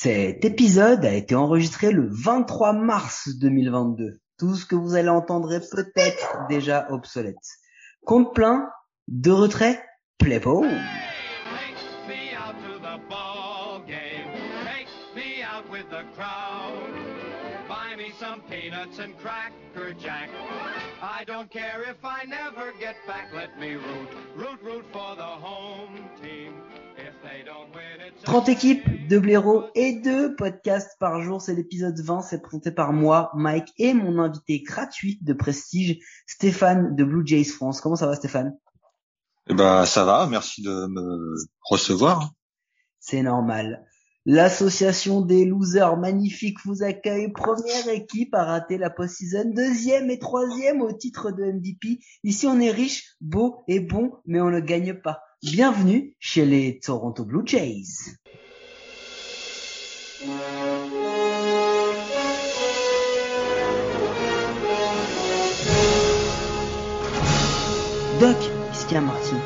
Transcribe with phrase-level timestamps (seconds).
[0.00, 4.20] Cet épisode a été enregistré le 23 mars 2022.
[4.38, 7.34] Tout ce que vous allez entendre est peut-être déjà obsolète.
[8.06, 8.70] Compte plein,
[9.08, 9.84] de retrait,
[10.16, 10.70] play ball.
[24.92, 26.77] For home.
[28.24, 31.40] 30 équipes, 2 blaireaux et 2 podcasts par jour.
[31.40, 32.22] C'est l'épisode 20.
[32.22, 37.44] C'est présenté par moi, Mike, et mon invité gratuit de prestige, Stéphane de Blue Jays
[37.44, 37.80] France.
[37.80, 38.56] Comment ça va, Stéphane?
[39.50, 42.32] Eh ben ça va, merci de me recevoir.
[43.00, 43.86] C'est normal.
[44.26, 47.32] L'association des losers magnifiques vous accueille.
[47.32, 49.52] Première équipe à rater la post-season.
[49.54, 52.00] Deuxième et troisième au titre de MVP.
[52.24, 55.22] Ici, on est riche, beau et bon, mais on ne gagne pas.
[55.40, 57.84] Bienvenue chez les Toronto Blue Jays.
[68.18, 68.36] Doc,
[68.72, 69.36] qu'est-ce qu'il y a, Martin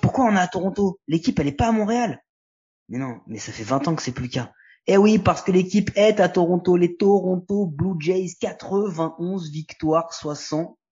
[0.00, 0.98] Pourquoi on est à Toronto?
[1.06, 2.22] L'équipe, elle est pas à Montréal?
[2.88, 4.52] Mais non, mais ça fait 20 ans que c'est plus le cas.
[4.86, 6.78] Eh oui, parce que l'équipe est à Toronto.
[6.78, 10.14] Les Toronto Blue Jays, 91 victoires,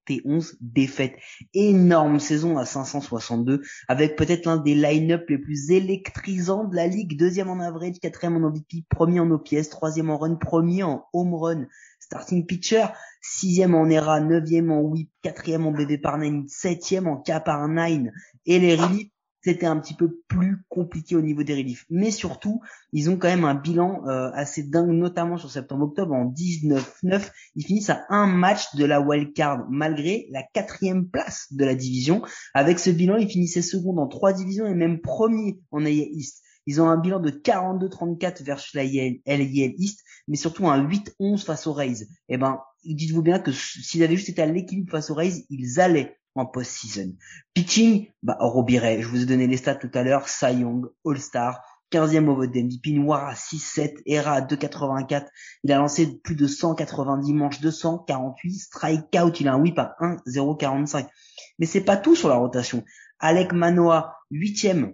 [0.09, 1.15] 71 défaites.
[1.53, 7.17] Énorme saison à 562, avec peut-être l'un des line-up les plus électrisants de la ligue.
[7.17, 11.35] Deuxième en average, quatrième en MVP, premier en OPS, troisième en run, premier en home
[11.35, 11.65] run.
[11.99, 12.85] Starting pitcher,
[13.21, 17.67] sixième en ERA, neuvième en whip, quatrième en BB par nine, septième en K par
[17.67, 18.11] nine.
[18.45, 19.09] Et les reliefs,
[19.41, 21.85] c'était un petit peu plus compliqué au niveau des reliefs.
[21.89, 26.25] Mais surtout, ils ont quand même un bilan euh, assez dingue, notamment sur septembre-octobre en
[26.25, 27.29] 19-9.
[27.55, 31.75] Ils finissent à un match de la wild card, malgré la quatrième place de la
[31.75, 32.21] division.
[32.53, 36.43] Avec ce bilan, ils finissaient second dans trois divisions et même premier en AL East.
[36.65, 41.73] Ils ont un bilan de 42-34 versus la East, mais surtout un 8-11 face aux
[41.73, 42.07] Rays.
[42.27, 45.79] Eh ben, dites-vous bien que s'ils avaient juste été à l'équilibre face aux Rays, ils
[45.79, 47.13] allaient en post-season.
[47.53, 51.61] Pitching, bah, Robiret, je vous ai donné les stats tout à l'heure, Cy Young, All-Star,
[51.91, 55.25] 15e au vote d'MVP, Noir à 6-7, Era à 2,84.
[55.63, 59.39] Il a lancé plus de 190 manches, 248 strikeout.
[59.39, 61.07] Il a un whip à 1,045.
[61.57, 62.83] Mais c'est pas tout sur la rotation.
[63.19, 64.93] Alec Manoa, 8e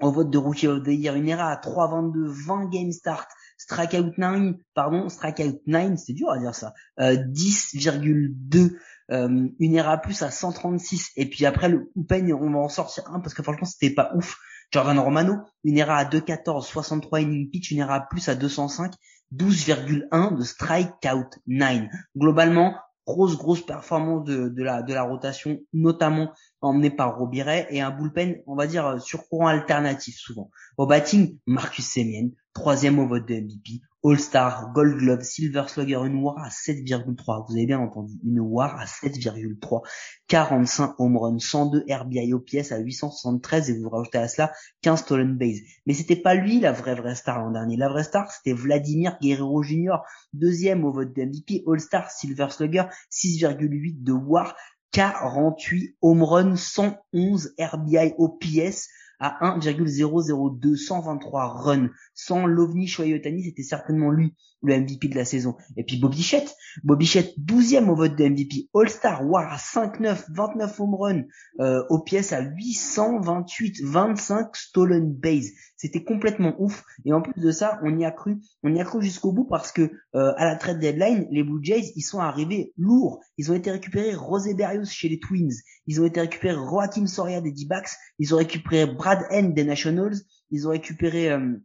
[0.00, 3.28] au vote de Rookie of the Year, une Era à 3,22, 20 game start.
[3.58, 6.72] Strikeout 9, pardon, strikeout 9, c'est dur à dire ça.
[6.98, 8.78] Euh, 10,2
[9.10, 13.04] euh, une ERA plus à 136 et puis après le Open on va en sortir
[13.12, 14.38] un parce que franchement c'était pas ouf.
[14.72, 18.92] Jordan Romano une ERA à 2,14 63 inning pitch une ERA plus à 205
[19.34, 21.82] 12,1 de strikeout 9
[22.16, 27.90] globalement grosse grosse performance de, la de la rotation notamment emmenée par Robiret et un
[27.90, 30.50] bullpen on va dire sur courant alternatif souvent.
[30.76, 36.22] Au batting Marcus Semien troisième au vote de MVP All-Star, Gold Glove, Silver Slugger, une
[36.22, 37.44] WAR à 7,3.
[37.46, 39.82] Vous avez bien entendu, une WAR à 7,3.
[40.28, 45.36] 45 home run, 102 RBI OPS à 873 et vous rajoutez à cela 15 stolen
[45.36, 45.58] base.
[45.84, 47.76] Mais c'était pas lui la vraie vraie star l'an dernier.
[47.76, 49.96] La vraie star c'était Vladimir Guerrero Jr.
[50.32, 54.56] Deuxième au vote de MVP, All-Star, Silver Slugger, 6,8 de WAR,
[54.92, 58.88] 48 home run, 111 RBI OPS
[59.20, 61.90] à 1,002, 123 runs.
[62.14, 65.56] Sans l'OVNI Shoyotani, c'était certainement lui le MVP de la saison.
[65.76, 66.54] Et puis Bobby Bichette,
[66.84, 71.22] Bobby Bichette 12e au vote de MVP, All-Star, War à 5-9, 29 home run,
[71.60, 75.50] euh, pièces à 828, 25 stolen base.
[75.76, 76.84] C'était complètement ouf.
[77.04, 79.44] Et en plus de ça, on y a cru, on y a cru jusqu'au bout
[79.44, 83.20] parce que euh, à la trade deadline, les Blue Jays, ils sont arrivés lourds.
[83.38, 85.54] Ils ont été récupérés Rosé Berrios chez les Twins.
[85.90, 87.90] Ils ont été récupérés Joaquim Soria des D-backs.
[88.20, 90.14] Ils ont récupéré Brad N des Nationals.
[90.52, 91.56] Ils ont récupéré euh,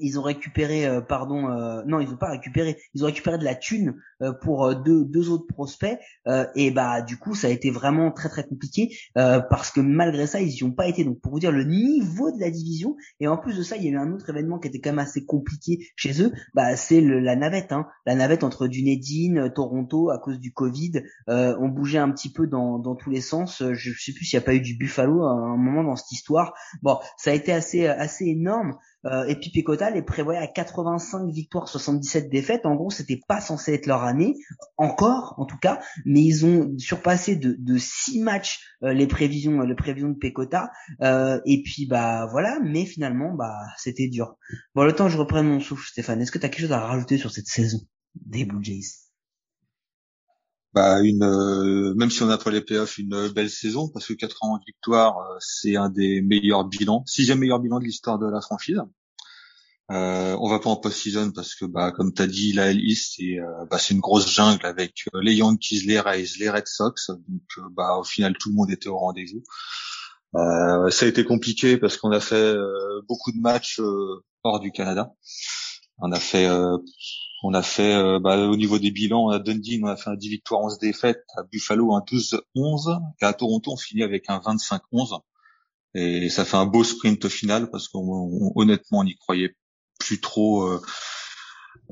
[0.00, 3.44] ils ont récupéré, euh, pardon, euh, non, ils ont pas récupéré, ils ont récupéré de
[3.44, 7.48] la thune euh, pour euh, deux, deux autres prospects, euh, et bah du coup ça
[7.48, 10.88] a été vraiment très très compliqué euh, parce que malgré ça ils y ont pas
[10.88, 11.04] été.
[11.04, 13.84] Donc pour vous dire le niveau de la division, et en plus de ça il
[13.84, 16.76] y a eu un autre événement qui était quand même assez compliqué chez eux, bah
[16.76, 21.98] c'est la navette, hein, la navette entre Dunedin, Toronto à cause du Covid, on bougeait
[21.98, 23.62] un petit peu dans, dans tous les sens.
[23.72, 26.12] Je sais plus s'il n'y a pas eu du Buffalo à un moment dans cette
[26.12, 26.54] histoire.
[26.82, 28.76] Bon, ça a été assez assez énorme.
[29.06, 32.66] Euh, et puis Pecota les prévoyait à 85 victoires, 77 défaites.
[32.66, 34.36] En gros, c'était pas censé être leur année,
[34.76, 39.60] encore en tout cas, mais ils ont surpassé de, de 6 matchs euh, les prévisions,
[39.60, 40.70] les prévisions de Pecota.
[41.02, 44.36] Euh, et puis bah voilà, mais finalement bah c'était dur.
[44.74, 46.20] Bon, le temps je reprenne mon souffle, Stéphane.
[46.20, 47.78] Est-ce que tu as quelque chose à rajouter sur cette saison
[48.14, 49.03] des Blue Jays?
[50.74, 54.14] Bah une, euh, même si on a pas les playoffs, une belle saison parce que
[54.14, 58.40] 80 victoires, euh, c'est un des meilleurs bilans, sixième meilleur bilan de l'histoire de la
[58.40, 58.82] franchise.
[59.90, 63.14] Euh, on va pas en post-season parce que, bah, comme tu as dit, la East,
[63.16, 67.10] c'est euh, bah, une grosse jungle avec euh, les Yankees, les Rays, les Red Sox.
[67.10, 69.42] Donc, bah, au final, tout le monde était au rendez-vous.
[70.90, 72.56] ça a été compliqué parce qu'on a fait
[73.08, 73.80] beaucoup de matchs
[74.42, 75.12] hors du Canada.
[75.98, 76.48] On a fait,
[77.46, 80.28] on a fait, bah, au niveau des bilans, à Dundee, on a fait un 10
[80.28, 81.24] victoires, 11 défaites.
[81.36, 83.00] À Buffalo, un 12-11.
[83.20, 85.20] Et à Toronto, on finit avec un 25-11.
[85.94, 89.54] Et ça fait un beau sprint final parce qu'honnêtement, on y croyait
[89.98, 90.82] plus trop euh,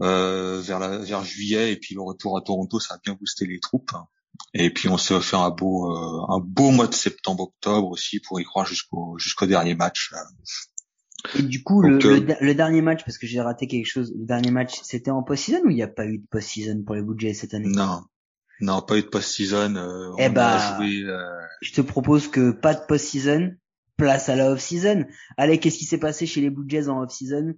[0.01, 3.61] euh, vers vers juillet et puis le retour à Toronto ça a bien boosté les
[3.61, 3.93] troupes
[4.55, 8.21] et puis on s'est offert un beau euh, un beau mois de septembre octobre aussi
[8.21, 10.13] pour y croire jusqu'au jusqu'au dernier match
[11.39, 11.99] et du coup, le,
[12.41, 15.63] le, dernier match, parce que j'ai raté quelque chose, le dernier match, c'était en post-season
[15.65, 17.69] ou il n'y a pas eu de post-season pour les Blue Jays cette année?
[17.69, 18.03] Non,
[18.61, 19.77] non, pas eu de post-season.
[19.77, 23.55] Euh, eh bah, je te propose que pas de post-season,
[23.97, 25.05] place à la off-season.
[25.37, 27.55] Allez, qu'est-ce qui s'est passé chez les Blue Jays en off-season?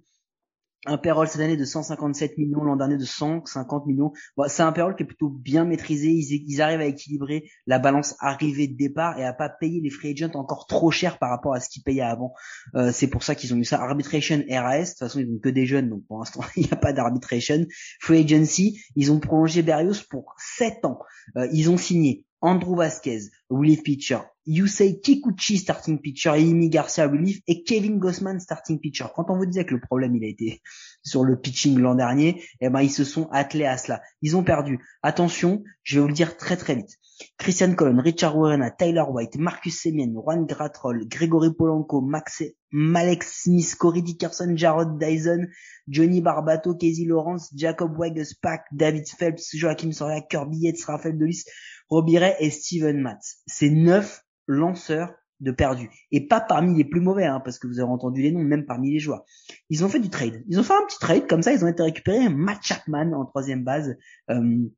[0.85, 4.13] Un payroll cette année de 157 millions, l'an dernier de 150 millions.
[4.47, 6.09] C'est un payroll qui est plutôt bien maîtrisé.
[6.09, 10.11] Ils, arrivent à équilibrer la balance arrivée de départ et à pas payer les free
[10.11, 12.33] agents encore trop cher par rapport à ce qu'ils payaient avant.
[12.75, 13.81] Euh, c'est pour ça qu'ils ont eu ça.
[13.81, 14.79] Arbitration RAS.
[14.79, 16.93] De toute façon, ils ont que des jeunes, donc pour l'instant, il n'y a pas
[16.93, 17.65] d'arbitration.
[17.99, 20.99] Free agency, ils ont prolongé Berrios pour 7 ans.
[21.37, 27.41] Euh, ils ont signé Andrew Vasquez, relief pitcher, Yusei Kikuchi starting pitcher, Amy Garcia relief
[27.47, 29.05] et Kevin Gossman starting pitcher.
[29.15, 30.61] Quand on vous disait que le problème il a été
[31.03, 34.01] sur le pitching l'an dernier, eh ben ils se sont attelés à cela.
[34.21, 34.79] Ils ont perdu.
[35.01, 36.99] Attention, je vais vous le dire très très vite.
[37.37, 42.43] Christian Colon, Richard Warren, Tyler White, Marcus Semien, Juan Gratrol, Gregory Polanco, Max,
[42.77, 45.47] Malek Smith, Corey Dickerson, Jarrod Dyson,
[45.87, 51.45] Johnny Barbato, Casey Lawrence, Jacob Wagespack, David Phelps, Joachim Soria, Kirby Yates, Raphaël Delis,
[51.87, 53.37] Robiret et Steven Matz.
[53.47, 55.89] C'est neuf lanceurs de perdus.
[56.11, 58.65] Et pas parmi les plus mauvais, hein, parce que vous avez entendu les noms, même
[58.65, 59.23] parmi les joueurs.
[59.69, 60.43] Ils ont fait du trade.
[60.49, 63.23] Ils ont fait un petit trade, comme ça, ils ont été récupérés Matt Chapman en
[63.23, 63.95] troisième base.
[64.29, 64.69] Euh,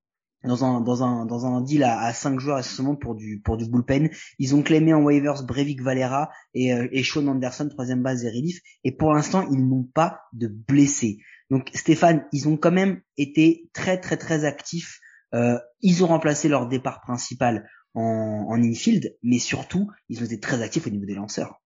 [0.44, 3.58] dans un dans un dans un deal à, à 5 joueurs essentiellement pour du pour
[3.58, 4.10] du bullpen.
[4.40, 8.30] Ils ont clémé en waivers Breivik Valera et, euh, et Sean Anderson troisième base et
[8.30, 11.20] relief et pour l'instant ils n'ont pas de blessés.
[11.50, 15.00] Donc Stéphane, ils ont quand même été très très très actifs
[15.34, 20.40] euh, ils ont remplacé leur départ principal en, en infield, mais surtout, ils ont été
[20.40, 21.62] très actifs au niveau des lanceurs.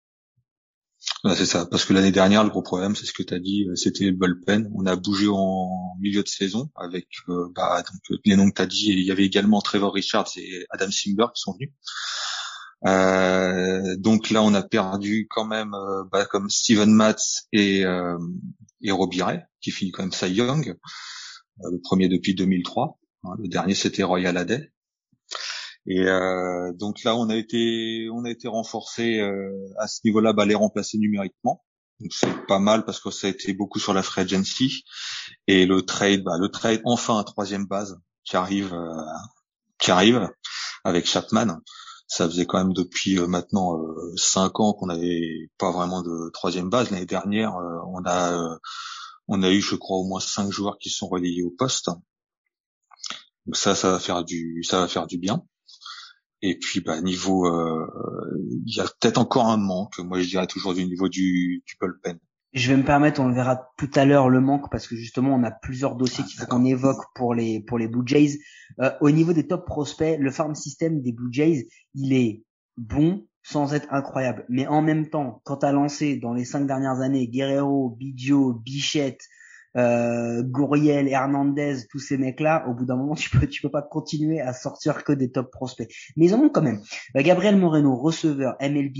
[1.36, 3.66] C'est ça, parce que l'année dernière, le gros problème, c'est ce que tu as dit,
[3.68, 4.70] euh, c'était bullpen.
[4.74, 8.62] On a bougé en milieu de saison avec euh, bah, donc, les noms que tu
[8.62, 8.86] as dit.
[8.88, 11.72] il y avait également Trevor Richards et Adam Simber qui sont venus.
[12.86, 15.76] Euh, donc là, on a perdu quand même
[16.10, 18.18] bah, comme Steven Matz et, euh,
[18.80, 19.20] et Robbie
[19.60, 20.74] qui finit quand même Cy Young,
[21.62, 22.98] le premier depuis 2003.
[23.24, 24.72] Hein, le dernier c'était Royal Aday.
[25.86, 30.32] Et euh, donc là, on a été, on a été renforcé euh, à ce niveau-là,
[30.32, 31.64] bah, les remplacer numériquement.
[32.00, 34.84] Donc c'est pas mal parce que ça a été beaucoup sur la free agency
[35.46, 39.02] et le trade, bah, le trade enfin un troisième base qui arrive, euh,
[39.78, 40.28] qui arrive
[40.84, 41.58] avec Chapman.
[42.06, 43.78] Ça faisait quand même depuis euh, maintenant
[44.16, 46.90] cinq ans qu'on n'avait pas vraiment de troisième base.
[46.90, 47.54] L'année dernière,
[47.86, 48.58] on a,
[49.28, 51.90] on a eu, je crois, au moins cinq joueurs qui sont relayés au poste.
[53.46, 55.44] Donc ça, ça va faire du, ça va faire du bien.
[56.42, 57.86] Et puis, bah, niveau, euh,
[58.66, 59.98] il y a peut-être encore un manque.
[59.98, 62.18] Moi, je dirais toujours du niveau du, du bullpen.
[62.52, 65.34] Je vais me permettre, on le verra tout à l'heure le manque parce que justement,
[65.34, 68.40] on a plusieurs dossiers qu'il faut qu'on évoque pour les pour les Blue Jays.
[68.80, 72.42] Euh, au niveau des top prospects, le farm system des Blue Jays, il est
[72.76, 74.44] bon sans être incroyable.
[74.48, 79.20] Mais en même temps, quand as lancé dans les cinq dernières années Guerrero, Biggio, Bichette,
[79.76, 84.40] euh, Gouriel, Hernandez, tous ces mecs-là, au bout d'un moment, tu peux, peux pas continuer
[84.40, 85.92] à sortir que des top prospects.
[86.16, 86.80] Mais ils en ont quand même.
[87.16, 88.96] Euh, Gabriel Moreno, receveur, MLB,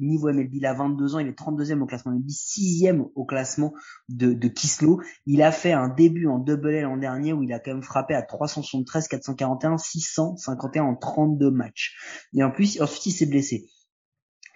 [0.00, 3.72] niveau MLB, il a 22 ans, il est 32e au classement MLB, 6e au classement
[4.08, 5.00] de, de Kislo.
[5.26, 7.82] Il a fait un début en double L l'an dernier où il a quand même
[7.82, 11.96] frappé à 373, 441, 651 en 32 matchs.
[12.34, 13.68] Et en plus, ensuite, il s'est blessé.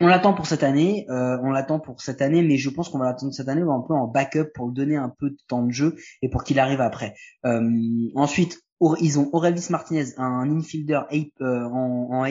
[0.00, 2.98] On l'attend pour cette année, euh, on l'attend pour cette année, mais je pense qu'on
[2.98, 5.62] va l'attendre cette année un peu en backup pour lui donner un peu de temps
[5.62, 7.14] de jeu et pour qu'il arrive après.
[7.46, 7.62] Euh,
[8.14, 8.64] ensuite,
[9.00, 11.00] ils ont Aurelvis Martinez, un infielder
[11.40, 12.28] euh, en, A+.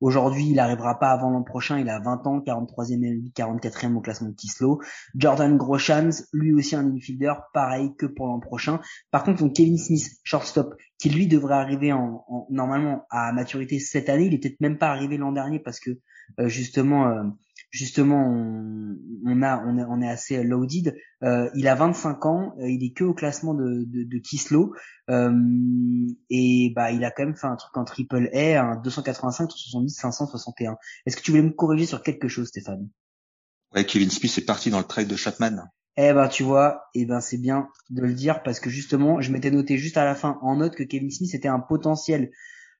[0.00, 1.78] Aujourd'hui, il arrivera pas avant l'an prochain.
[1.78, 4.80] Il a 20 ans, 43e MLB, 44e au classement de Kislo.
[5.14, 8.80] Jordan Groshans, lui aussi un infielder, pareil que pour l'an prochain.
[9.10, 14.08] Par contre, donc Kevin Smith, shortstop, qui lui devrait arriver en, normalement à maturité cette
[14.08, 14.26] année.
[14.26, 15.90] Il est peut-être même pas arrivé l'an dernier parce que
[16.46, 17.32] justement
[17.70, 20.96] justement on, on, a on est, on est assez loaded.
[21.22, 24.74] Euh, il a 25 ans, euh, il est que au classement de, de, de Kislo
[25.10, 25.32] euh,
[26.30, 29.94] et bah il a quand même fait un truc en triple A, un 285, 370,
[29.94, 30.76] 561.
[31.04, 32.88] Est-ce que tu voulais me corriger sur quelque chose, Stéphane?
[33.74, 35.64] Ouais, Kevin Smith est parti dans le trade de Chapman.
[35.98, 39.32] Eh ben tu vois, eh ben c'est bien de le dire parce que justement, je
[39.32, 42.28] m'étais noté juste à la fin en note que Kevin Smith était un potentiel euh,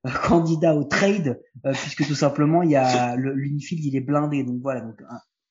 [0.24, 4.60] candidat au trade euh, puisque tout simplement il y a l'Unifield il est blindé donc
[4.62, 5.00] voilà donc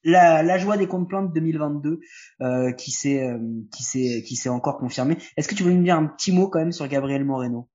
[0.06, 2.00] la, la joie des comptes plaintes 2022
[2.42, 3.40] euh, qui s'est euh,
[3.76, 5.18] qui s'est qui s'est encore confirmé.
[5.36, 7.68] Est-ce que tu voulais nous dire un petit mot quand même sur Gabriel Moreno?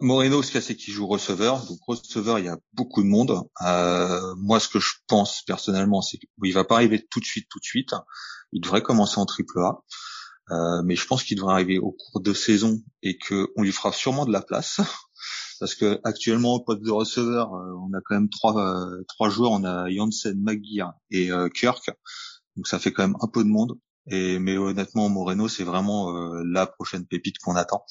[0.00, 1.64] Moreno, ce qu'il y a, c'est qu'il joue receveur.
[1.66, 3.42] Donc receveur, il y a beaucoup de monde.
[3.64, 7.48] Euh, moi, ce que je pense personnellement, c'est qu'il va pas arriver tout de suite,
[7.48, 7.94] tout de suite.
[8.52, 9.82] Il devrait commencer en triple A.
[10.50, 13.72] Euh, mais je pense qu'il devrait arriver au cours de saison et que on lui
[13.72, 14.80] fera sûrement de la place.
[15.62, 19.28] Parce que actuellement au poste de receveur, euh, on a quand même trois euh, trois
[19.28, 19.52] joueurs.
[19.52, 21.88] On a Janssen, McGear et euh, Kirk.
[22.56, 23.78] Donc ça fait quand même un peu de monde.
[24.08, 26.10] Et mais honnêtement, Moreno, c'est vraiment
[26.42, 27.84] la prochaine pépite qu'on attend.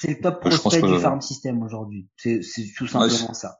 [0.00, 2.08] C'est le top prospect du farm system aujourd'hui.
[2.16, 2.40] C'est
[2.76, 3.56] tout simplement ça.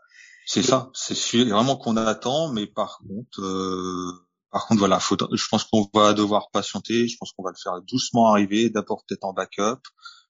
[0.47, 0.93] C'est ça.
[0.95, 5.91] C'est vraiment qu'on attend, mais par contre, euh, par contre, voilà, faut, je pense qu'on
[5.93, 7.09] va devoir patienter.
[7.09, 8.71] Je pense qu'on va le faire doucement arriver.
[8.71, 9.81] D'abord peut-être en backup,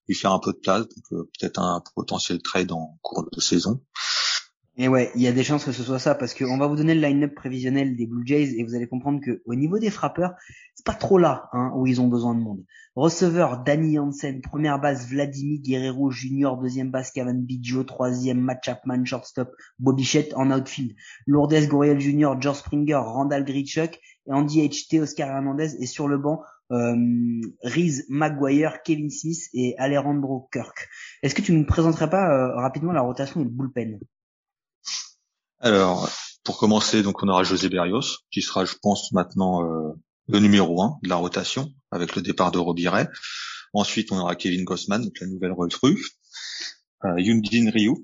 [0.08, 3.40] lui faire un peu de place, donc euh, peut-être un potentiel trade en cours de
[3.40, 3.80] saison.
[4.76, 6.74] Et ouais, il y a des chances que ce soit ça parce qu'on va vous
[6.74, 9.90] donner le line-up prévisionnel des Blue Jays et vous allez comprendre que au niveau des
[9.90, 10.32] frappeurs,
[10.74, 12.64] c'est pas trop là hein, où ils ont besoin de monde.
[12.96, 19.04] Receveur Danny Hansen, première base Vladimir Guerrero Jr, deuxième base Kevin Biggio, troisième Matt Chapman,
[19.04, 20.96] shortstop Bobby en outfield.
[21.28, 26.42] Lourdes Goriel Jr, George Springer, Randall Grichuk Andy HT, Oscar Hernandez et sur le banc
[26.72, 26.96] euh,
[27.62, 30.88] Reese Maguire, Kevin Smith et Alejandro Kirk.
[31.22, 34.00] Est-ce que tu nous présenterais pas euh, rapidement la rotation et le bullpen?
[35.64, 36.10] Alors,
[36.44, 39.92] pour commencer, donc on aura José Berrios, qui sera, je pense, maintenant euh,
[40.28, 43.08] le numéro un de la rotation, avec le départ de Robiret.
[43.72, 46.04] Ensuite, on aura Kevin Gossman, la nouvelle recrue.
[47.04, 47.94] Euh, Yunjin Ryu,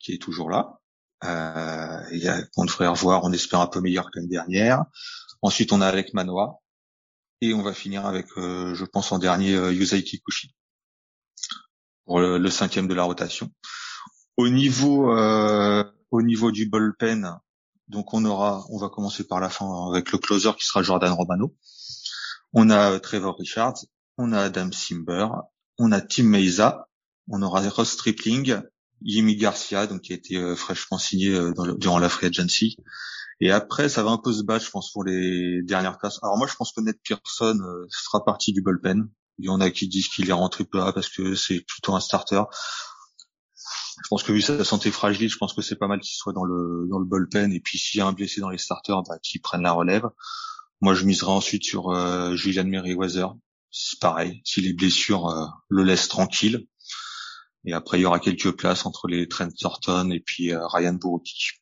[0.00, 0.80] qui est toujours là.
[1.24, 4.84] Euh, il a, on devrait revoir, on espère un peu meilleur que dernière.
[5.40, 6.58] Ensuite, on a Alec Manoa.
[7.40, 10.54] Et on va finir avec, euh, je pense, en dernier, euh, Yusei Kikuchi.
[12.06, 13.50] Pour le, le, cinquième de la rotation.
[14.36, 15.12] Au niveau
[16.12, 17.38] au niveau du bullpen,
[17.88, 21.12] donc on aura, on va commencer par la fin avec le closer qui sera Jordan
[21.12, 21.56] Romano.
[22.52, 23.86] On a Trevor Richards,
[24.18, 25.26] on a Adam Simber,
[25.78, 26.86] on a Tim Meiza,
[27.28, 28.60] on aura Ross Stripling,
[29.00, 32.76] Yimi Garcia, donc qui a été euh, fraîchement signé euh, durant la free agency.
[33.40, 36.18] Et après, ça va un peu se battre, je pense, pour les dernières places.
[36.22, 39.08] Alors moi, je pense que Ned Pearson euh, fera partie du bullpen.
[39.38, 42.00] Il y en a qui disent qu'il est rentré peu parce que c'est plutôt un
[42.00, 42.42] starter
[44.02, 46.32] je pense que vu sa santé fragile, je pense que c'est pas mal qu'il soit
[46.32, 49.02] dans le dans le bullpen et puis s'il y a un blessé dans les starters,
[49.02, 50.08] bah, qu'il prenne la relève.
[50.80, 53.34] Moi, je miserai ensuite sur euh, Julian Merriweather.
[53.70, 56.66] C'est pareil, si les blessures euh, le laissent tranquille.
[57.64, 60.94] Et après, il y aura quelques places entre les Trent Thornton et puis euh, Ryan
[60.94, 61.52] Borucki.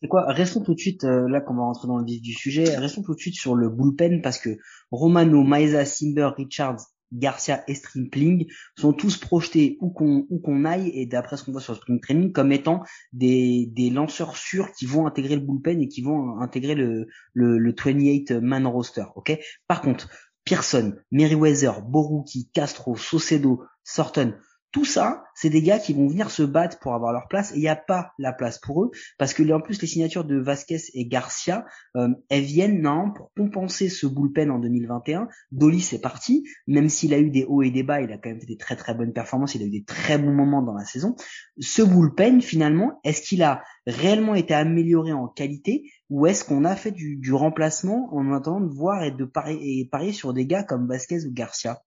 [0.00, 0.26] C'est quoi?
[0.28, 2.76] Restons tout de suite là qu'on va rentrer dans le vif du sujet.
[2.76, 4.50] Restons tout de suite sur le bullpen parce que
[4.92, 8.46] Romano, Maeza, Simber, Richards Garcia et Stripling
[8.76, 12.00] sont tous projetés où qu'on où qu'on aille et d'après ce qu'on voit sur Spring
[12.00, 16.74] Training comme étant des, lanceurs sûrs qui vont intégrer le bullpen et qui vont intégrer
[16.74, 19.04] le le, le 28 man roster.
[19.16, 19.38] Ok?
[19.66, 20.08] Par contre,
[20.44, 24.34] Pearson, Merriweather, Boruki, Castro, Saucedo, Sorton
[24.70, 27.56] tout ça, c'est des gars qui vont venir se battre pour avoir leur place et
[27.56, 30.38] il n'y a pas la place pour eux parce que en plus les signatures de
[30.38, 31.64] Vasquez et Garcia,
[31.96, 35.28] euh, elles viennent non pour compenser ce bullpen en 2021.
[35.52, 38.28] Dolly c'est parti, même s'il a eu des hauts et des bas, il a quand
[38.28, 40.74] même fait des très très bonnes performances, il a eu des très bons moments dans
[40.74, 41.16] la saison.
[41.58, 46.76] Ce bullpen finalement, est-ce qu'il a réellement été amélioré en qualité ou est-ce qu'on a
[46.76, 50.86] fait du, remplacement en attendant de voir et de parier, parier sur des gars comme
[50.86, 51.82] Vasquez ou Garcia?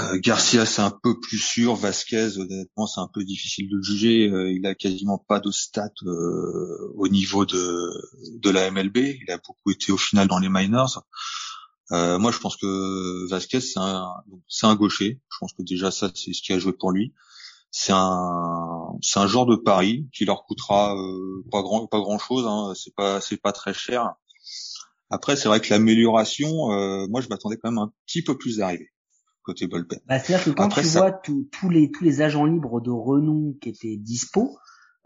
[0.00, 1.74] Euh, Garcia, c'est un peu plus sûr.
[1.74, 4.28] Vasquez, honnêtement, c'est un peu difficile de juger.
[4.28, 7.90] Euh, il a quasiment pas de stats euh, au niveau de
[8.38, 8.96] de la MLB.
[8.96, 11.04] Il a beaucoup été au final dans les minors.
[11.90, 15.20] moi, je pense que Vasquez, c'est un gaucher.
[15.30, 17.12] Je pense que déjà ça, c'est ce qui a joué pour lui.
[17.70, 20.96] C'est un un genre de pari qui leur coûtera
[21.50, 22.46] pas grand pas grand chose.
[22.46, 22.72] Hein.
[22.76, 24.14] C'est pas c'est pas très cher.
[25.10, 26.48] Après, c'est vrai que l'amélioration,
[27.08, 28.90] moi, je m'attendais quand même un petit peu plus d'arrivée
[29.42, 29.98] côté bullpen.
[30.06, 33.70] Bah, C'est-à-dire que quand tu vois tous les tous les agents libres de renom qui
[33.70, 34.58] étaient dispo,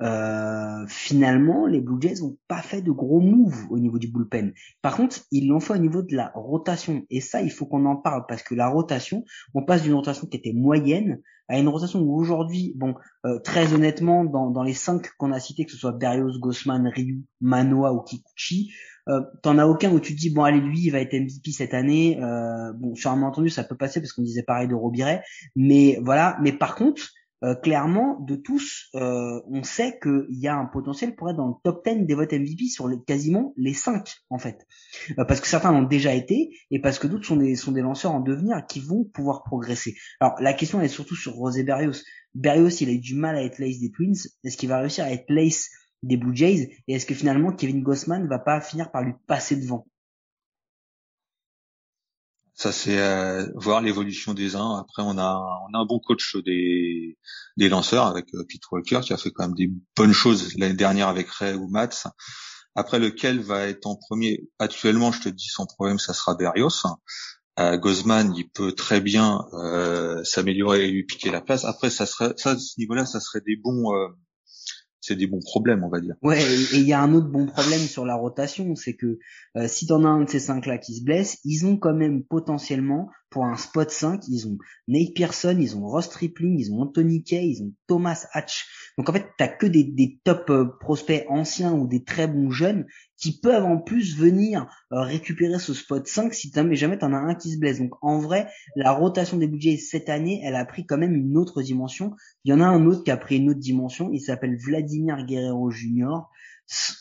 [0.03, 4.53] euh, finalement, les Blue Jays n'ont pas fait de gros moves au niveau du bullpen.
[4.83, 7.07] Par contre, ils l'ont fait au niveau de la rotation.
[7.11, 9.25] Et ça, il faut qu'on en parle parce que la rotation,
[9.55, 12.95] on passe d'une rotation qui était moyenne à une rotation où aujourd'hui, bon,
[13.27, 16.89] euh, très honnêtement, dans, dans les cinq qu'on a cités, que ce soit Berrios, Gossman,
[16.89, 18.73] Ryu, Manoa ou Kikuchi,
[19.09, 21.53] euh, t'en as aucun où tu te dis bon allez lui il va être MVP
[21.53, 25.23] cette année euh, bon sûrement entendu ça peut passer parce qu'on disait pareil de Robiret
[25.57, 27.11] mais voilà mais par contre
[27.45, 31.49] euh, clairement, de tous, euh, on sait qu'il y a un potentiel pour être dans
[31.49, 34.67] le top 10 des votes MVP sur les, quasiment les 5, en fait.
[35.19, 37.83] Euh, parce que certains l'ont déjà été, et parce que d'autres sont des, sont des
[37.83, 39.95] lanceurs en devenir qui vont pouvoir progresser.
[40.21, 42.03] Alors, la question est surtout sur Rosé Berrios.
[42.35, 44.17] Berrios, il a eu du mal à être l'ace des Twins.
[44.43, 45.69] Est-ce qu'il va réussir à être l'ace
[46.07, 49.57] des Blue Jays Et est-ce que finalement Kevin Gossman va pas finir par lui passer
[49.57, 49.87] devant?
[52.55, 54.77] Ça c'est euh, voir l'évolution des uns.
[54.79, 55.35] Après on a
[55.69, 57.19] on a un bon coach des
[57.57, 60.75] des lanceurs avec euh, Pete Walker qui a fait quand même des bonnes choses l'année
[60.75, 62.05] dernière avec Ray ou Mats.
[62.77, 64.49] Après lequel va être en premier?
[64.59, 66.87] Actuellement, je te dis sans problème, ça sera Berrios.
[67.61, 71.65] Euh, Gozman, il peut très bien euh, s'améliorer et lui piquer la place.
[71.65, 74.09] Après, ça serait, ça, à ce niveau-là, ça serait des bons, euh,
[75.05, 76.15] c'est des bons problèmes, on va dire.
[76.23, 79.19] Ouais, et il y a un autre bon problème sur la rotation, c'est que
[79.57, 82.25] euh, si t'en as un de ces cinq-là qui se blesse, ils ont quand même
[82.25, 86.83] potentiellement, pour un spot 5, ils ont Nate Pearson, ils ont Ross Tripling, ils ont
[86.83, 88.65] Anthony Kay, ils ont Thomas Hatch.
[88.97, 92.53] Donc en fait, t'as que des, des top euh, prospects anciens ou des très bons
[92.53, 92.87] jeunes
[93.17, 97.19] qui peuvent en plus venir euh, récupérer ce spot 5 si jamais jamais t'en as
[97.19, 97.81] un qui se blesse.
[97.81, 101.37] Donc en vrai, la rotation des budgets cette année, elle a pris quand même une
[101.37, 102.13] autre dimension.
[102.45, 105.27] Il y en a un autre qui a pris une autre dimension, il s'appelle Vladimir
[105.27, 106.29] Guerrero Jr.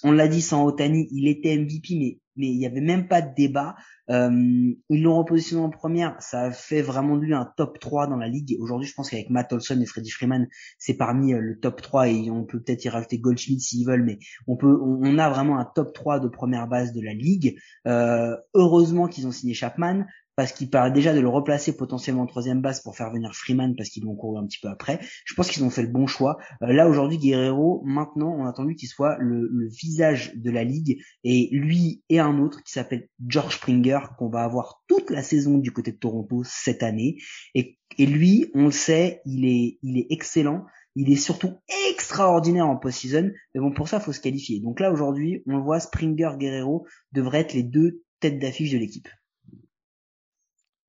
[0.04, 3.22] On l'a dit sans Otani, il était MVP, mais mais il n'y avait même pas
[3.22, 3.76] de débat.
[4.10, 8.08] Euh, ils l'ont repositionné en première, ça a fait vraiment de lui un top 3
[8.08, 8.58] dans la ligue.
[8.60, 10.48] Aujourd'hui, je pense qu'avec Matt Olson et Freddie Freeman,
[10.78, 14.04] c'est parmi euh, le top 3 et on peut peut-être y rajouter Goldschmidt s'ils veulent,
[14.04, 17.58] mais on peut, on, a vraiment un top 3 de première base de la ligue.
[17.88, 22.28] Euh, heureusement qu'ils ont signé Chapman parce qu'il paraît déjà de le replacer potentiellement en
[22.28, 25.00] troisième base pour faire venir Freeman parce qu'ils l'ont couru un petit peu après.
[25.26, 26.38] Je pense qu'ils ont fait le bon choix.
[26.62, 31.02] Euh, là aujourd'hui Guerrero, maintenant on a attendu qu'il soit le, visage de la ligue
[31.24, 35.58] et lui et un autre qui s'appelle George Springer qu'on va avoir toute la saison
[35.58, 37.18] du côté de Toronto cette année
[37.56, 40.66] et, lui on le sait il est il est excellent.
[40.96, 41.56] Il est surtout
[41.90, 44.60] extraordinaire en post-season, mais bon pour ça faut se qualifier.
[44.60, 48.78] Donc là aujourd'hui on le voit Springer Guerrero devraient être les deux têtes d'affiche de
[48.78, 49.08] l'équipe.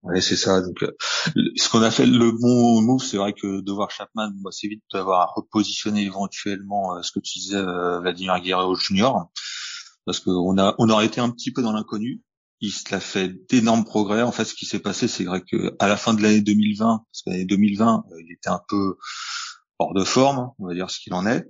[0.05, 0.61] Ouais, c'est ça.
[0.61, 0.93] Donc, euh,
[1.57, 4.69] ce qu'on a fait le bon move, c'est vrai que de voir Chapman, bah, c'est
[4.69, 9.31] vite d'avoir repositionné éventuellement euh, ce que tu disais, euh, Vladimir Guerrero Junior,
[10.05, 12.23] parce qu'on a, on aurait été un petit peu dans l'inconnu.
[12.61, 14.23] Il a fait d'énormes progrès.
[14.23, 17.05] En fait, ce qui s'est passé, c'est vrai que à la fin de l'année 2020,
[17.11, 18.97] parce que l'année 2020, il était un peu
[19.79, 21.47] hors de forme, on va dire ce qu'il en est.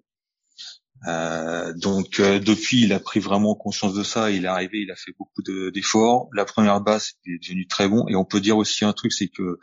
[1.06, 4.30] Euh, donc euh, depuis, il a pris vraiment conscience de ça.
[4.30, 6.28] Il est arrivé, il a fait beaucoup d'efforts.
[6.32, 8.06] la première base, il est devenu très bon.
[8.08, 9.58] Et on peut dire aussi un truc, c'est que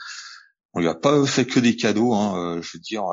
[0.73, 2.13] on lui a pas fait que des cadeaux.
[2.13, 2.37] Hein.
[2.37, 3.03] Euh, je veux dire,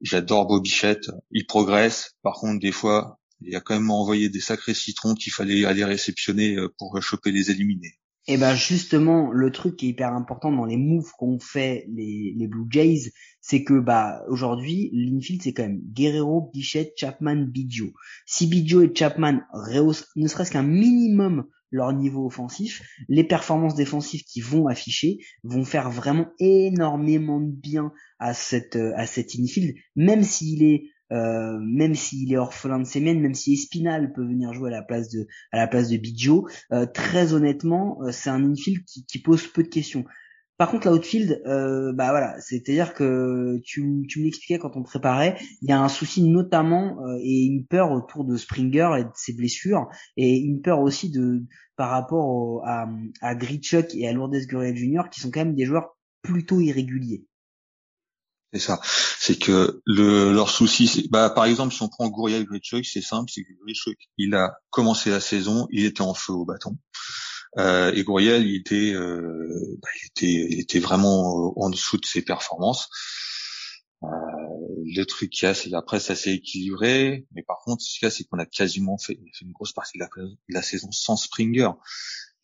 [0.00, 2.12] j'adore Bobichette, il progresse.
[2.22, 5.84] Par contre, des fois, il a quand même envoyé des sacrés citrons qu'il fallait aller
[5.84, 7.94] réceptionner pour choper les éliminés.
[8.26, 12.34] Et ben justement, le truc qui est hyper important dans les moves qu'ont fait les,
[12.34, 13.12] les Blue Jays,
[13.46, 17.92] c'est que bah aujourd'hui, l'infield c'est quand même Guerrero, Bichette, Chapman, Biggio.
[18.24, 24.22] Si Biggio et Chapman rehaussent ne serait-ce qu'un minimum leur niveau offensif, les performances défensives
[24.22, 30.22] qui vont afficher vont faire vraiment énormément de bien à cette à cet infield, même
[30.22, 34.54] s'il est euh, même s'il est orphelin de ses miennes, même si Espinal peut venir
[34.54, 36.00] jouer à la place de à la place de
[36.72, 40.06] euh, très honnêtement, euh, c'est un infield qui, pose peu de questions.
[40.56, 45.68] Par contre, l'outfield, euh, bah voilà, c'est-à-dire que tu, me l'expliquais quand on préparait, il
[45.68, 49.88] y a un souci notamment et une peur autour de Springer et de ses blessures,
[50.16, 51.42] et une peur aussi de
[51.76, 52.86] par rapport à,
[53.20, 55.10] à Grichuk et à Lourdes Gurriel Jr.
[55.10, 57.24] qui sont quand même des joueurs plutôt irréguliers.
[58.54, 58.80] C'est ça.
[58.84, 63.28] C'est que le, leur souci, bah, par exemple, si on prend Gouriel Grichuk, c'est simple,
[63.34, 66.76] c'est que Grichuk, il a commencé la saison, il était en feu au bâton.
[67.58, 72.04] Euh, et Gouriel, il était, euh, bah, il était, il était vraiment en dessous de
[72.04, 72.88] ses performances.
[74.02, 74.06] Euh,
[74.84, 75.70] le truc qu'il y a, c'est
[76.14, 79.52] ça équilibré, mais par contre, ce qu'il y a, c'est qu'on a quasiment fait, une
[79.52, 81.70] grosse partie de la, de la saison sans Springer.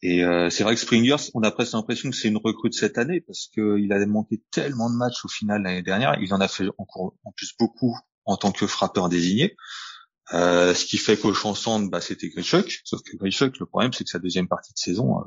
[0.02, 2.74] Et euh, c'est vrai que Springer, on a presque l'impression que c'est une recrue de
[2.74, 6.16] cette année parce qu'il a manqué tellement de matchs au final l'année dernière.
[6.20, 9.56] Il en a fait encore en plus beaucoup en tant que frappeur désigné.
[10.32, 12.80] Euh, ce qui fait qu'au chanson, bah, c'était Grichuk.
[12.84, 15.24] Sauf que Grichuk, le problème, c'est que sa deuxième partie de saison, euh,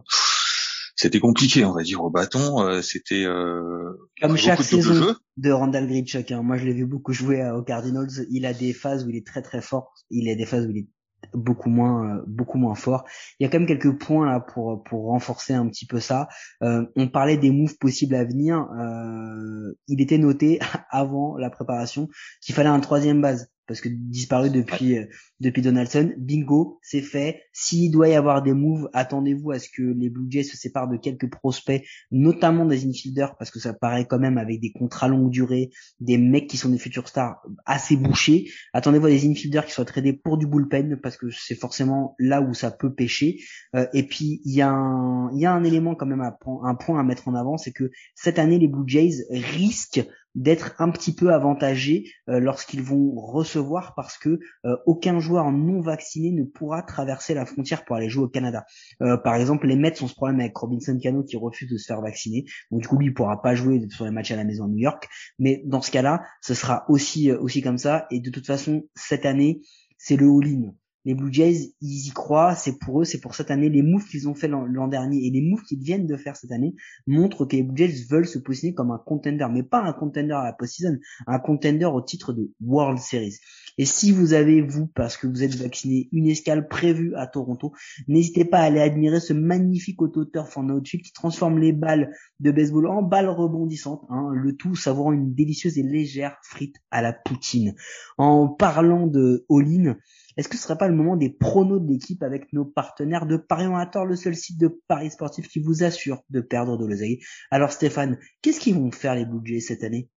[0.95, 2.61] c'était compliqué, on va dire, au bâton.
[2.61, 6.31] Euh, c'était euh, comme chaque saison de, Randall Grichuk.
[6.31, 6.43] Hein.
[6.43, 8.27] Moi, je l'ai vu beaucoup jouer aux Cardinals.
[8.29, 9.93] Il a des phases où il est très très fort.
[10.09, 10.87] Il a des phases où il est
[11.33, 13.05] beaucoup moins euh, beaucoup moins fort.
[13.39, 16.27] Il y a quand même quelques points là pour pour renforcer un petit peu ça.
[16.61, 18.67] Euh, on parlait des moves possibles à venir.
[18.79, 22.09] Euh, il était noté avant la préparation
[22.41, 23.49] qu'il fallait un troisième base.
[23.67, 25.05] Parce que disparu depuis euh,
[25.39, 26.13] depuis Donaldson.
[26.17, 27.43] Bingo, c'est fait.
[27.51, 30.87] S'il doit y avoir des moves, attendez-vous à ce que les Blue Jays se séparent
[30.87, 35.07] de quelques prospects, notamment des infielders, parce que ça paraît quand même avec des contrats
[35.07, 38.49] longue durée, des mecs qui sont des futurs stars assez bouchés.
[38.73, 42.41] Attendez-vous à des infielders qui soient tradés pour du bullpen, parce que c'est forcément là
[42.41, 43.39] où ça peut pêcher.
[43.75, 46.37] Euh, et puis il y a un il y a un élément quand même à
[46.63, 50.73] un point à mettre en avant, c'est que cette année les Blue Jays risquent d'être
[50.79, 56.31] un petit peu avantagés euh, lorsqu'ils vont recevoir parce que euh, aucun joueur non vacciné
[56.31, 58.65] ne pourra traverser la frontière pour aller jouer au Canada.
[59.01, 61.85] Euh, par exemple, les Mets ont ce problème avec Robinson Cano qui refuse de se
[61.85, 64.43] faire vacciner, donc du coup lui il pourra pas jouer sur les matchs à la
[64.43, 65.07] maison à New York.
[65.39, 68.07] Mais dans ce cas-là, ce sera aussi aussi comme ça.
[68.11, 69.61] Et de toute façon, cette année,
[69.97, 70.73] c'est le all-in
[71.05, 73.69] les Blue Jays, ils y croient, c'est pour eux, c'est pour cette année.
[73.69, 76.51] Les moves qu'ils ont fait l'an dernier et les moves qu'ils viennent de faire cette
[76.51, 76.75] année
[77.07, 80.33] montrent que les Blue Jays veulent se positionner comme un contender, mais pas un contender
[80.33, 83.37] à la post-season, un contender au titre de World Series.
[83.77, 87.73] Et si vous avez, vous, parce que vous êtes vacciné, une escale prévue à Toronto,
[88.07, 92.51] n'hésitez pas à aller admirer ce magnifique auto-turf en outfield qui transforme les balles de
[92.51, 97.13] baseball en balles rebondissantes, hein, le tout savourant une délicieuse et légère frite à la
[97.13, 97.73] poutine.
[98.17, 99.95] En parlant de all-in,
[100.37, 103.37] est-ce que ce serait pas le moment des pronos de l'équipe avec nos partenaires de
[103.37, 107.19] Paris tort le seul site de Paris sportif qui vous assure de perdre de l'oseille?
[107.51, 110.09] Alors Stéphane, qu'est-ce qu'ils vont faire les Blue Jays cette année?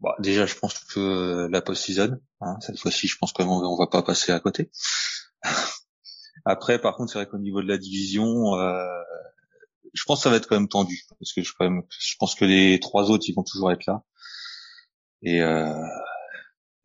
[0.00, 3.86] Bon, Déjà, je pense que la post-season, hein, cette fois-ci, je pense qu'on on va
[3.86, 4.70] pas passer à côté.
[6.44, 8.84] Après, par contre, c'est vrai qu'au niveau de la division, euh,
[9.94, 12.44] je pense que ça va être quand même tendu parce que je, je pense que
[12.44, 14.04] les trois autres, ils vont toujours être là.
[15.22, 15.72] Et euh,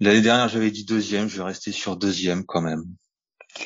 [0.02, 2.84] L'année dernière, j'avais dit deuxième, je vais rester sur deuxième quand même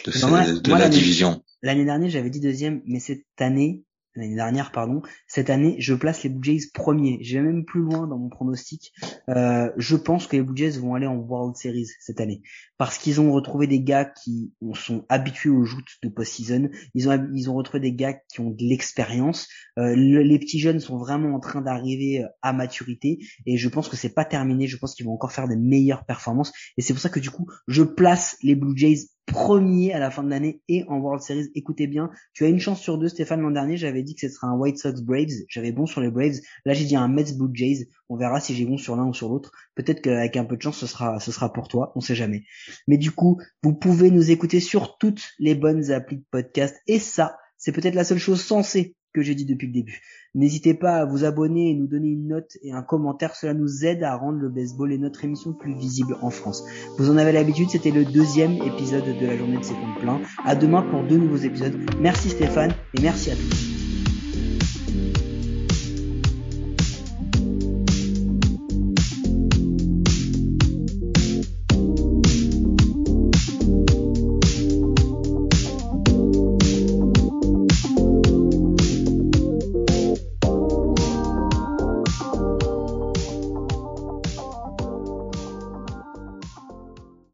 [0.06, 1.42] de, la division.
[1.62, 5.02] L'année dernière, j'avais dit deuxième, mais cette année, l'année dernière, pardon.
[5.28, 7.18] Cette année, je place les Blue Jays premiers.
[7.22, 8.94] J'ai même plus loin dans mon pronostic.
[9.30, 12.42] Euh, je pense que les Blue Jays vont aller en World Series cette année
[12.78, 16.70] parce qu'ils ont retrouvé des gars qui sont habitués aux joutes de post-season.
[16.94, 19.48] Ils ont ils ont retrouvé des gars qui ont de l'expérience.
[19.78, 23.90] Euh, les petits jeunes sont vraiment en train d'arriver euh, à maturité et je pense
[23.90, 24.68] que c'est pas terminé.
[24.68, 27.32] Je pense qu'ils vont encore faire des meilleures performances et c'est pour ça que du
[27.32, 31.22] coup, je place les Blue Jays premier à la fin de l'année et en World
[31.22, 31.50] Series.
[31.56, 33.42] Écoutez bien, tu as une chance sur deux, Stéphane.
[33.42, 35.44] L'an dernier, j'avais dit que ce serait un White Sox Braves.
[35.48, 36.40] J'avais bon sur les Braves.
[36.66, 37.90] Là, j'ai dit un Mets Blue Jays.
[38.10, 39.52] On verra si j'ai bon sur l'un ou sur l'autre.
[39.76, 41.92] Peut-être qu'avec un peu de chance, ce sera, ce sera pour toi.
[41.96, 42.44] On sait jamais.
[42.88, 46.76] Mais du coup, vous pouvez nous écouter sur toutes les bonnes applis de podcast.
[46.88, 50.02] Et ça, c'est peut-être la seule chose sensée que j'ai dit depuis le début.
[50.36, 53.86] N'hésitez pas à vous abonner et nous donner une note et un commentaire, cela nous
[53.86, 56.64] aide à rendre le baseball et notre émission plus visible en France.
[56.98, 60.22] Vous en avez l'habitude, c'était le deuxième épisode de la journée de seconde plein.
[60.44, 61.80] À demain pour deux nouveaux épisodes.
[62.02, 63.75] Merci Stéphane et merci à tous.